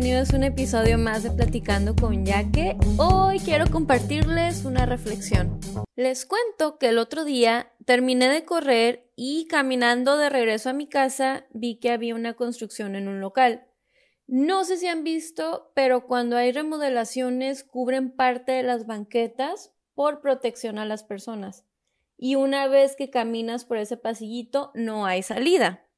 [0.00, 2.76] bienvenidos a un episodio más de Platicando con Yaque.
[2.98, 5.58] Hoy quiero compartirles una reflexión.
[5.96, 10.86] Les cuento que el otro día terminé de correr y caminando de regreso a mi
[10.86, 13.66] casa vi que había una construcción en un local.
[14.28, 20.20] No sé si han visto, pero cuando hay remodelaciones cubren parte de las banquetas por
[20.20, 21.64] protección a las personas.
[22.16, 25.88] Y una vez que caminas por ese pasillito no hay salida.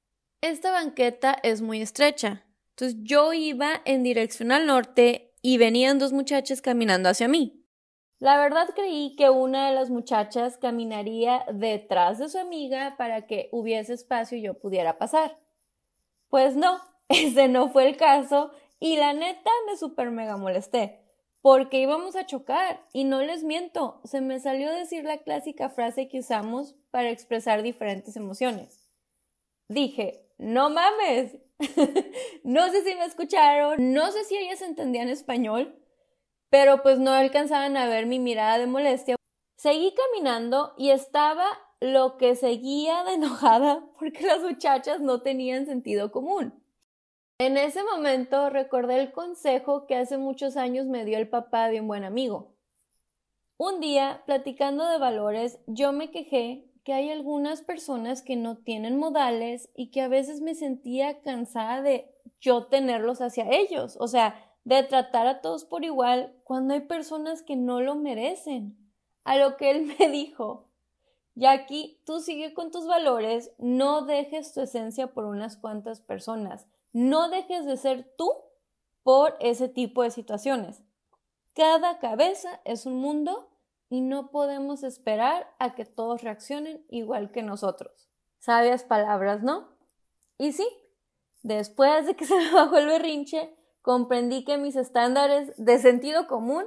[0.40, 2.46] Esta banqueta es muy estrecha,
[2.80, 7.62] entonces yo iba en dirección al norte y venían dos muchachas caminando hacia mí.
[8.20, 13.50] La verdad creí que una de las muchachas caminaría detrás de su amiga para que
[13.52, 15.36] hubiese espacio y yo pudiera pasar.
[16.30, 16.80] Pues no,
[17.10, 21.00] ese no fue el caso y la neta me super mega molesté
[21.42, 26.08] porque íbamos a chocar y no les miento, se me salió decir la clásica frase
[26.08, 28.90] que usamos para expresar diferentes emociones.
[29.68, 31.36] Dije, no mames,
[32.44, 35.78] no sé si me escucharon, no sé si ellas entendían español,
[36.48, 39.16] pero pues no alcanzaban a ver mi mirada de molestia.
[39.56, 41.46] Seguí caminando y estaba
[41.80, 46.54] lo que seguía de enojada porque las muchachas no tenían sentido común.
[47.38, 51.80] En ese momento recordé el consejo que hace muchos años me dio el papá de
[51.80, 52.54] un buen amigo.
[53.58, 58.98] Un día, platicando de valores, yo me quejé que hay algunas personas que no tienen
[58.98, 64.34] modales y que a veces me sentía cansada de yo tenerlos hacia ellos, o sea,
[64.64, 68.76] de tratar a todos por igual cuando hay personas que no lo merecen.
[69.22, 70.66] A lo que él me dijo,
[71.36, 77.28] Jackie, tú sigue con tus valores, no dejes tu esencia por unas cuantas personas, no
[77.28, 78.32] dejes de ser tú
[79.04, 80.82] por ese tipo de situaciones.
[81.54, 83.48] Cada cabeza es un mundo
[83.90, 88.08] y no podemos esperar a que todos reaccionen igual que nosotros.
[88.38, 89.68] Sabias palabras, ¿no?
[90.38, 90.66] Y sí,
[91.42, 96.66] después de que se me bajó el berrinche, comprendí que mis estándares de sentido común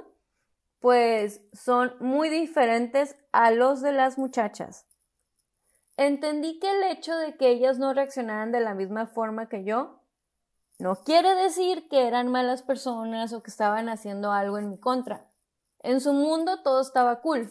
[0.78, 4.86] pues son muy diferentes a los de las muchachas.
[5.96, 10.02] Entendí que el hecho de que ellas no reaccionaran de la misma forma que yo
[10.78, 15.26] no quiere decir que eran malas personas o que estaban haciendo algo en mi contra.
[15.84, 17.50] En su mundo todo estaba cool.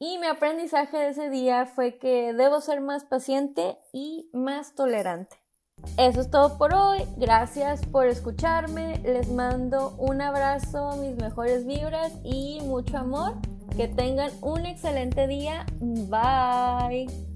[0.00, 5.36] Y mi aprendizaje de ese día fue que debo ser más paciente y más tolerante.
[5.98, 7.04] Eso es todo por hoy.
[7.18, 8.98] Gracias por escucharme.
[9.04, 13.34] Les mando un abrazo, mis mejores vibras y mucho amor.
[13.76, 15.66] Que tengan un excelente día.
[15.80, 17.33] Bye.